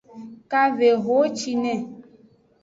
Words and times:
Kavehocine. 0.51 1.73